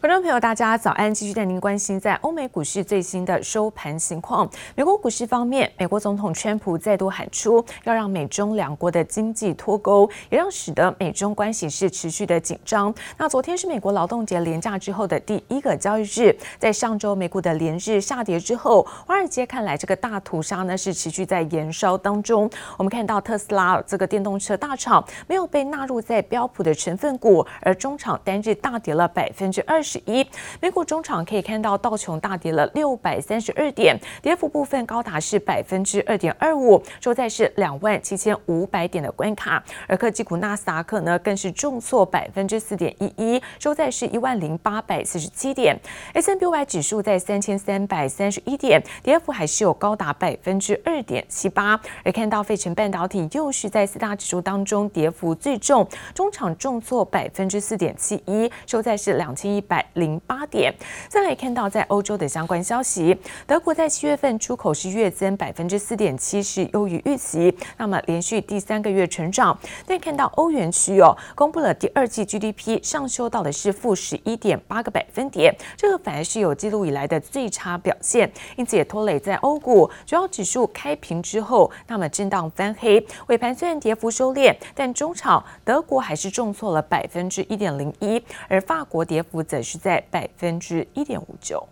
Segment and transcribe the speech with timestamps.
[0.00, 1.12] 观众朋友，大家早安！
[1.12, 4.48] 继续带您关心在欧美股市最新的收盘情况。
[4.76, 12.94] 美国股市方面，美国总统川普再度喊出要让美中两国的经济脱钩，也让使得美中关系是持续的紧张。
[13.16, 22.48] 那昨天是美国劳动节连假之后的第一个交易日，在上周美股的连日下跌之后，华尔街看来这个大屠杀呢是持续在延烧当中。
[22.76, 29.82] 我们看到特斯拉这个电动车大厂没有被纳入在标普的成分股，而中场单日大跌了百分之二。
[29.88, 30.24] 十一，
[30.60, 39.64] 美股中场可以看到道琼大跌了六百三十二点，跌幅部分高达是百分之二点二五，收在是两万七千五百点的关卡。
[39.86, 45.74] 而科技股纳斯达克呢，更是重挫百分之四点一一，收在是一万零八百四十七点。
[46.12, 51.80] S&P 500指数在三千三百三十一点，跌幅还是有高达百分之二点七八。
[52.04, 59.77] 而看到费城半导体又是在四大指数当中跌幅最重，中场重挫百分之四点七一，收在是两千一百。
[59.94, 60.74] 零八点。
[61.08, 69.58] 再来看到在欧洲的相关消息，德国在七月份出口是月增百分之四点七，是优于预期，那么连续第三个月成长。
[69.86, 91.68] 但看到欧元区哦，公布了第二季 GDP 上修到的是负十一点八个百分点，这个反而是有记录以来的最差表现，因此也拖累在欧股主要指数开平之后，那么震荡翻黑，尾盘虽然跌幅收敛，但中场德国还是重挫了百分之一点零一，而法国跌幅则是在百分之一点五九。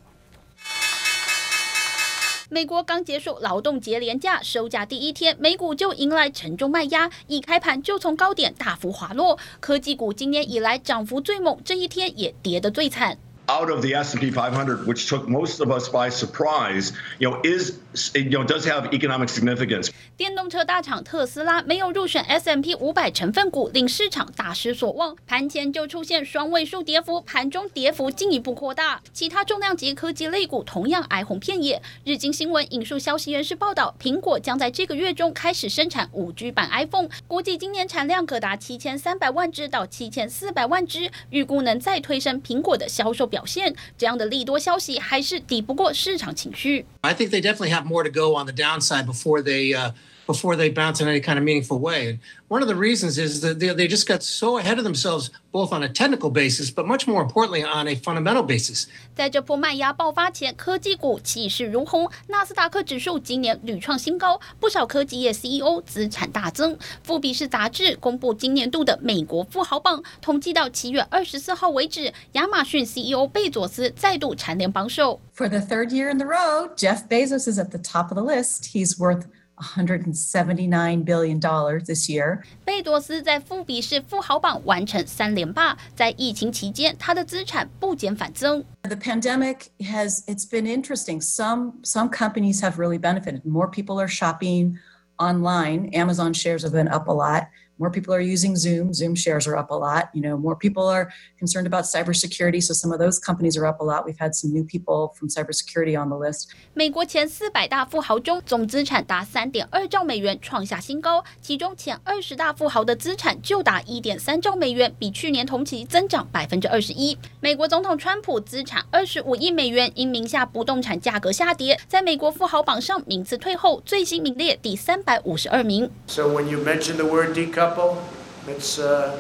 [2.51, 9.39] 美国刚结束劳动节连假，收假第一天，美股就迎来沉重卖压，一开盘就从高点大幅滑落。
[9.61, 13.19] 科技股今年以来涨幅最猛，这一天也跌得最惨。
[13.49, 17.75] Out of the S&P 500, which took most of us by surprise, you know, is,
[18.13, 19.91] you know, does have economic significance.
[20.17, 25.15] 电动车大厂特斯拉没有入选 S&P 500成分股，令市场大失所望。
[25.29, 29.01] 盘前就出现双位数跌幅，盘中跌幅进一步扩大。
[29.13, 31.81] 其他重量级科技类股同样哀鸿遍野。
[32.03, 43.36] 日经新闻引述消息人士报道，苹果将在这个月中开始生产 5G 版 iPhone，估计今年产量可达7300万只到7400万只，预估能再推升苹果的销售表。
[43.37, 46.87] 表现这样的利多消息还是抵不过市场情绪。
[47.03, 49.93] I think they definitely have more to go on the downside before they uh,
[50.28, 52.18] before they bounce in any kind of meaningful way.
[52.48, 55.74] One of the reasons is that they, they just got so ahead of themselves, both
[55.74, 58.86] on a technical basis, but much more importantly on a fundamental basis.
[59.14, 66.78] 在这波卖压爆发前，科技股气势如虹，纳斯达克指数今年屡创新高，不少科技业 CEO 资产大增。
[67.04, 75.20] 富比士杂志公布今年度的美国富豪榜，统计到七月二十四号为止，亚马逊 CEO 贝佐斯再度蝉联榜首。
[75.36, 78.72] For the third year in the row, Jeff Bezos is at the top of the list.
[78.72, 79.26] He's worth
[79.58, 81.40] $179 billion
[81.86, 82.42] this year。
[82.66, 88.64] 贝多斯在富比士富豪榜完成三连霸，在疫情期间，他的资产不减反增。
[88.84, 91.22] The pandemic has it's been interesting.
[91.22, 93.44] Some some companies have really benefited.
[93.46, 94.78] More people are shopping
[95.18, 95.94] online.
[95.94, 97.44] Amazon shares have been up a lot.
[97.78, 98.94] More people are using Zoom.
[98.94, 100.10] Zoom shares are up a lot.
[100.14, 101.10] You know, more people are
[101.40, 104.06] concerned about cybersecurity, so some of those companies are up a lot.
[104.06, 106.50] We've had some new people from cybersecurity on the list.
[106.76, 111.24] 美国前四百大富豪中，总资产达三点二兆美元，创下新高。
[111.42, 117.18] 其中前二十大富豪的资产就达一点三兆美元，比去年同期增长百分之二十一。
[117.40, 125.90] 美国总统川普资产二十五亿美元，因名下不动产价格下跌，在美国富豪榜上名次退后，最新名列第三百五十二名。
[126.06, 127.34] So when you mention the word
[127.67, 127.99] Couple,
[128.47, 129.17] it's, uh,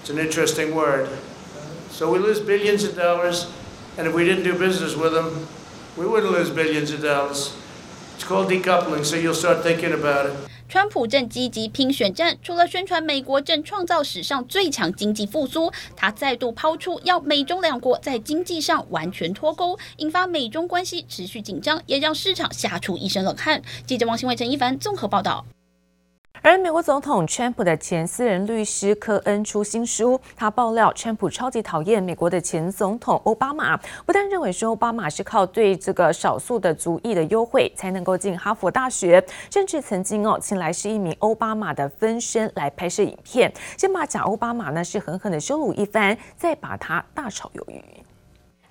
[0.00, 1.08] it's an interesting word.
[1.90, 3.46] So we lose billions of dollars,
[3.98, 5.46] and if we didn't do business with them,
[5.96, 7.52] we wouldn't lose billions of dollars.
[8.16, 10.32] It's called decoupling, so you'll start thinking about it.
[10.68, 23.60] 川普正积极拼选战，除了宣传美国正创造史上最强经济复苏，他再度抛出要美中两国在经济上完全脱钩，引发美中关系持续紧张，也让市场吓出一身冷汗。
[23.84, 25.44] 记者王新伟、陈一凡综合报道。
[26.42, 47.84] 而美国总统川普的前私人律师科恩出新书，他爆料川普超级讨厌美国的前总统奥巴马，不但认为说奥巴马是靠对这个少数的族裔的优惠才能够进哈佛大学，甚至曾经哦请来是一名奥巴马的分身来拍摄影片，先把假奥巴马呢是狠狠的羞辱一番，再把他大炒鱿鱼。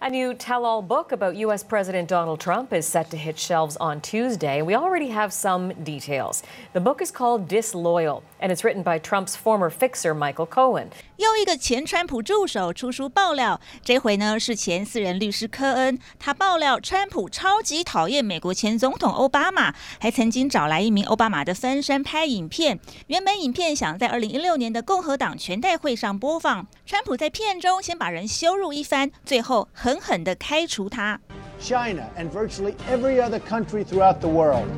[0.01, 1.65] A new tell all book about U.S.
[1.65, 4.61] President Donald Trump is set to hit shelves on Tuesday.
[4.61, 6.43] We already have some details.
[6.75, 10.89] The book is called Disloyal, and it's written by Trump's former fixer, Michael Cohen.
[11.17, 15.99] 又一个前川普助手出书爆料，这回呢是前私人律师科恩。
[16.19, 22.79] 他爆料，川普超级讨厌美国前总统奥巴马，还曾经找来一名奥巴马的分身拍影片。
[23.07, 31.19] 原本影片想在二零一六年的共和党全代会上播放，川普在片中先把人羞辱一番，最后 狠狠地开除他。
[31.61, 34.69] China and virtually every other country throughout the world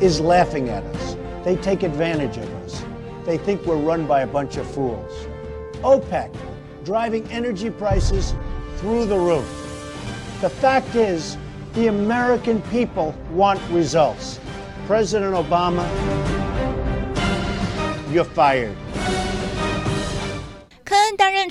[0.00, 1.16] is laughing at us.
[1.44, 2.82] They take advantage of us.
[3.24, 5.12] They think we're run by a bunch of fools.
[5.82, 6.30] OPEC
[6.84, 8.34] driving energy prices
[8.76, 9.46] through the roof.
[10.40, 11.36] The fact is,
[11.74, 14.38] the American people want results.
[14.86, 15.84] President Obama,
[18.12, 18.76] you're fired.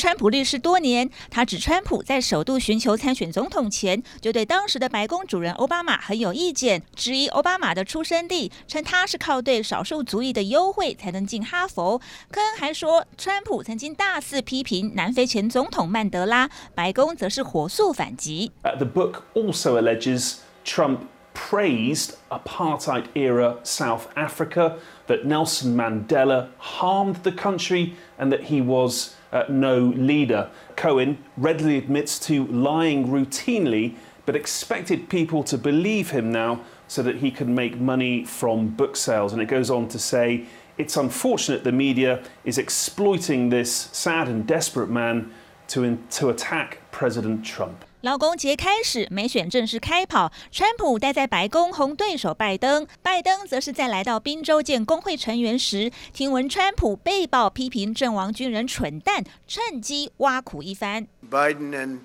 [0.01, 11.99] 川普律师多年，他指川普在首度寻求参选总统前，就对当时的白宫主人奥巴马很有意见，质疑奥巴马的出生地，称他是靠对少数族裔的优惠才能进哈佛。
[12.31, 18.53] 科恩还说，川普曾经大肆批评南非前总统曼德拉，白宫则是火速反击。
[18.63, 21.01] Uh, the book also alleges Trump
[21.35, 24.77] praised apartheid era South Africa,
[25.09, 30.51] that Nelson Mandela harmed the country, and that he was uh, no leader.
[30.77, 33.97] Cohen readily admits to lying routinely,
[34.27, 38.97] but expected people to believe him now so that he can make money from book
[38.97, 39.33] sales.
[39.33, 40.47] And it goes on to say
[40.79, 45.33] it's unfortunate the media is exploiting this sad and desperate man
[45.69, 47.85] to, in, to attack President Trump.
[48.03, 50.33] 劳工节开始，美选正式开跑。
[50.51, 61.07] 川普待在白宫轰对手拜登，拜登则是在来到宾州见工会成员时，听闻川普被曝批评阵亡军人蠢蛋，趁机挖苦一番。
[61.31, 61.99] Biden and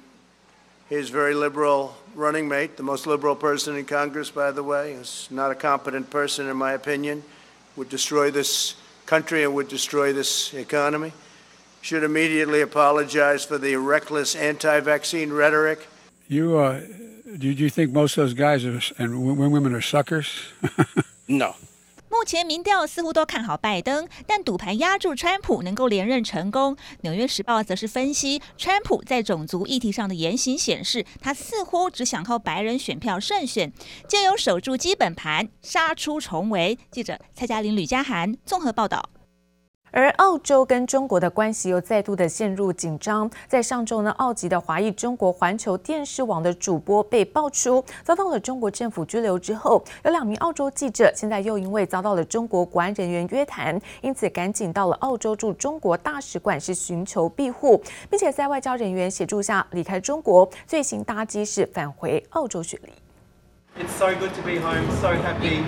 [0.90, 5.32] his very liberal running mate, the most liberal person in Congress, by the way, is
[5.32, 7.22] not a competent person in my opinion,
[7.78, 8.74] would destroy this
[9.08, 11.14] country and would destroy this economy.
[11.86, 15.88] Should immediately apologize for the reckless anti-vaccine rhetoric.
[16.28, 16.80] You, uh,
[17.38, 20.26] do you think most of those guys are, and women are suckers?
[21.28, 21.54] no.
[22.10, 26.76] 目前民调似乎都看好拜登，但赌盘压住川普能够连任成功。
[27.02, 33.72] 纽约时报则是分析，川普在种族议题上的言行显示，他似乎只想靠白人选票胜选，
[34.08, 36.80] 就有守住基本盘，杀出重围。
[36.90, 39.10] 记者蔡嘉玲、吕嘉涵综合报道。
[39.96, 43.32] 而澳洲跟中国的关系又再度的陷入紧张。
[43.48, 62.92] 在上周呢，澳籍的华裔中国环球电视网的主播被爆出遭到了中国政府拘留之后，有两名澳洲记者现在又因为遭到了中国国安人员约谈，因此赶紧到了澳洲驻中国大使馆是寻求庇护，并且在外交人员协助下离开中国，最新搭机是返回澳洲雪梨。
[63.82, 65.64] It's so good to be home, so happy.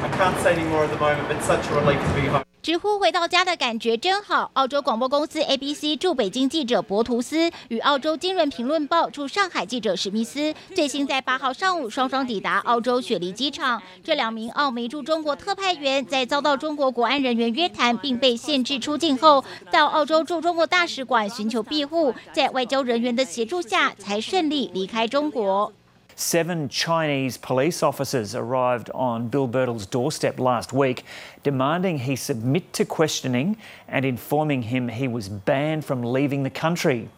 [0.00, 2.44] I can't say any more at the moment, but such a relief to be home.
[2.64, 4.50] 直呼回到家的感觉真好。
[4.54, 13.82] 澳洲广播公司 ABC 驻北京记者博图斯与澳洲金融评论报驻上海记者史密斯，最新在八号上午双双抵达澳洲雪梨机场。
[14.02, 25.70] 这两名澳媒驻中国特派员在遭到中国国安人员约谈并被限制出境后，到澳洲驻中国大使馆寻求庇护，在外交人员的协助下，才顺利离开中国。
[26.16, 31.04] Seven Chinese police officers arrived on Bill Birtle's doorstep last week,
[31.42, 33.56] demanding he submit to questioning
[33.88, 37.08] and informing him he was banned from leaving the country.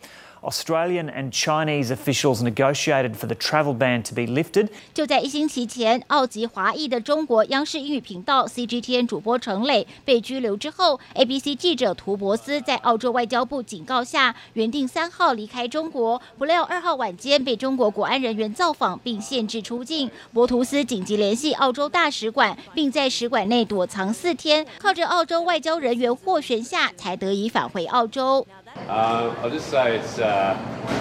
[0.43, 4.69] Australian and Chinese officials negotiated for the travel ban to be lifted.
[4.95, 20.11] 就在一星期前，澳籍华裔的中国央视英语频道 CGTN 主播程磊被拘留之后，ABC 记者图博斯在澳洲外交部警告下，原定三号离开中国，不料二号晚间被中国国安人员造访并限制出境。
[20.33, 28.47] 博图斯紧急联系澳洲大使馆，并在使馆内躲藏四天，靠着澳洲外交人员斡旋下，才得以返回澳洲。
[28.89, 30.57] Uh, I'll just say it's uh,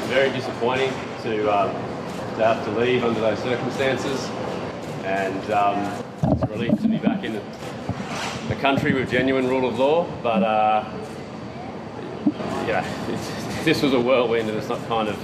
[0.08, 0.91] very disappointing
[1.24, 1.72] to, uh,
[2.38, 4.27] to have to leave under those circumstances,
[5.03, 7.34] and um, it's a relief to be back in
[8.48, 10.08] the country with genuine rule of law.
[10.24, 10.84] But uh,
[12.67, 12.84] yeah,
[13.63, 15.17] this was a whirlwind, and it's not kind of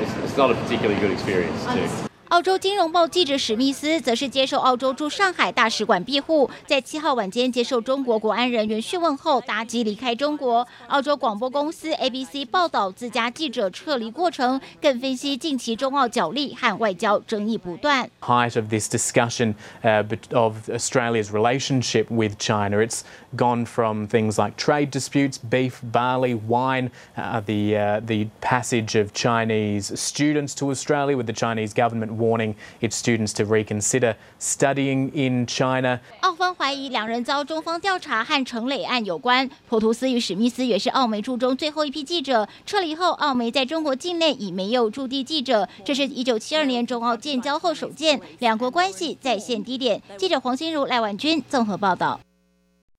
[0.00, 2.05] it's, it's not a particularly good experience too.
[2.30, 10.66] 澳洲金融报记者史密斯则是接受澳洲驻上海大使馆庇护，在七号晚间接受中国国安人员讯问后搭机离开中国。
[10.88, 18.10] 澳洲广播公司 ABC 报道自家记者撤离过程，更分析近期中澳角力和外交争议不断。
[18.20, 19.54] Height of this discussion,
[19.84, 23.02] uh, of Australia's relationship with China, it's
[23.36, 30.56] gone from things like trade disputes, beef, barley, wine, the the passage of Chinese students
[30.56, 32.15] to Australia with the Chinese government.
[32.16, 36.00] Warning its students to reconsider studying in China。
[36.20, 39.48] 澳方怀疑两人遭中方调查和成磊案有关。
[39.68, 50.02] 普图斯与史密斯也是澳媒驻中最后一批记者撤离后，澳媒在中国境内已没有驻地记者，这是一九七二年中澳建交后首见，两国关系再现低点。
[50.16, 52.20] 记者黄心如、赖婉君综合报道。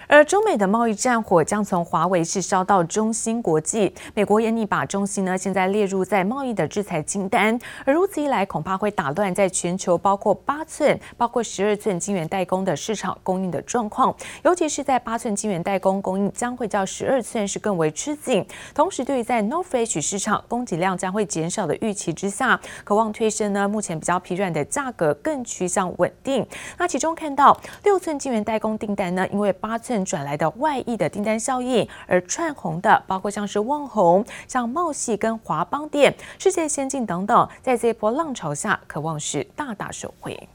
[0.10, 26.48] 而中美的贸易战火将从华为是烧到中芯国际，美国也拟把中芯呢现在列入在贸易的制裁清单，而如此一来，恐怕会打乱在全球包括八寸、包括十二寸晶圆代工的市场供应的状况，尤其是在八寸晶圆代工供应将会较十二寸是更为吃紧，同时对于在 NOR Flash 市场供给量将会减少的预期之下，渴望推升呢目前比较疲软的价格更趋向稳定。
[26.78, 40.48] 那其中看到六寸晶圆代工订单呢，因为八寸转来的外溢的订单效应，而串红的包括像是旺红、像茂系跟华邦店、世界先进等等，在这波浪潮下，可望是大大受惠。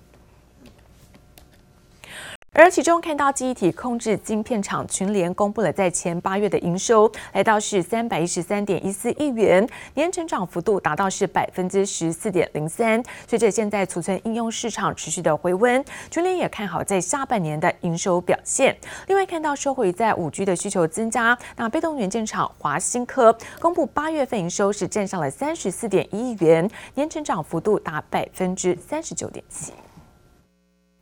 [2.54, 13.02] 而其中看到记忆体控制晶片厂群联公布了在前八月的营收，来到是三百一十三点一四亿元，年成长幅度达到是百分之十四点零三。
[13.26, 18.76] 随着现在储存应用市场持续的回温，群联也看好在下半年的营收表现。
[19.08, 29.72] 另外看到受惠于在五 G 的需求增加，那被动元件厂华新科公布八月份营收是站上了三十四点一亿元，年成长幅度达百分之三十九点七。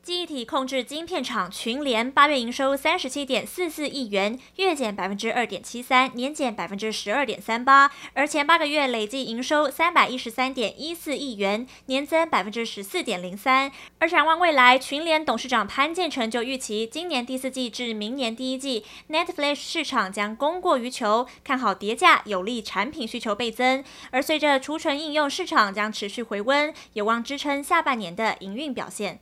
[0.02, 7.90] 记忆体控制晶片厂群联八月营收三十七点四四亿元，月减百分之二点七三，年减百分之十二点三八。
[8.14, 13.71] 而前八个月累计营收三百一十三点一四亿元，年增百分之十四点零三。
[13.99, 23.85] 而展望未来，群联董事长潘建成就预期，今年第四季至明年第一季，net Flash 市场将供过于求，看好叠价有利产品需求倍增。
[24.11, 29.21] 而随着储存应用市场将持续回温，有望支撑下半年的营运表现。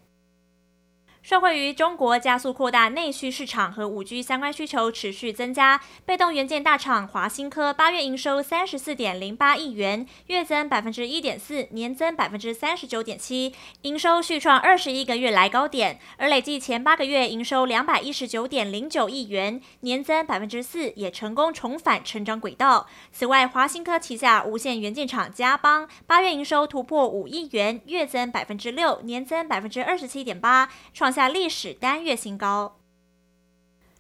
[1.21, 15.99] 受惠于中国加速扩大内需市场和五 G 相关需求持续增加，被动元件大厂华新科八月营收三十四点零八亿元，月增百分之一点四，年增百分之三十九点七，营收续创二十一个月来高点。
[16.17, 22.87] 而累计前八个月营收两百一十九点零九亿元，年增百分之四，也成功重返成长轨道。
[23.13, 32.77] 此外，华新科旗下无线元件厂嘉邦八月营收突破五亿元，月增百分之六，年增百分之二十七点八，创创下历史单月新高。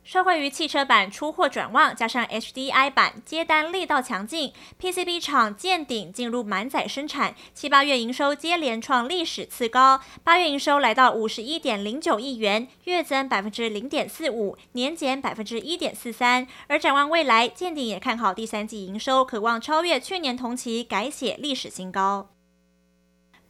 [0.04, 16.46] 受惠于汽车板出货转旺，加上 HDI 版接单力道强劲，PCB 厂见顶进入满载生产，七八月营收接连创历史次高，八月营收来到五十一点零九亿元，月增百分之零点四五，年减百分之一点四三。
[16.66, 22.28] 而展望未来，见顶也看好第三季营收，可望超越去年同期，改写历史新高。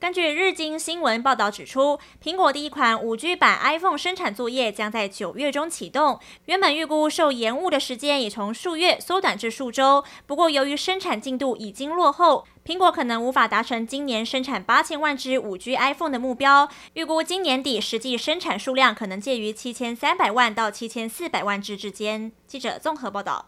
[0.01, 6.21] 根据日经新闻报道指出，苹果第一款五 G 版 iPhone 生产作业将在九月中启动。
[6.45, 10.05] 原本预估受延误的时间也从数月缩短至数周。
[10.25, 16.69] 不过，由于生产进度已经落后，苹果可能无法达成今年生产八千万只五 G iPhone 的目标。
[16.93, 22.31] 预估今年底实际生产数量可能介于七千三百万到七千四百万只之间。
[22.47, 23.47] 记者综合报道。